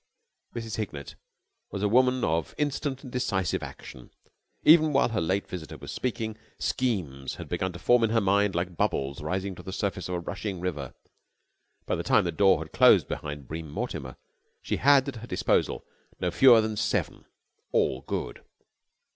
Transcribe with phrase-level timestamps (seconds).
[0.55, 0.77] Mrs.
[0.77, 1.13] Hignett
[1.69, 4.09] was a woman of instant and decisive action.
[4.63, 8.55] Even while her late visitor was speaking schemes had begun to form in her mind
[8.55, 10.95] like bubbles rising to the surface of a rushing river.
[11.85, 14.17] By the time the door had closed behind Bream Mortimer
[14.63, 15.85] she had at her disposal
[16.19, 17.25] no fewer than seven,
[17.71, 18.41] all good.